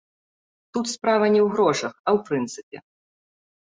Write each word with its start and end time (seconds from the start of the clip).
Тут 0.77 0.85
справа 0.93 1.25
не 1.37 1.41
ў 1.45 1.47
грошах, 1.53 1.93
а 2.07 2.09
ў 2.17 2.29
прынцыпе. 2.31 2.77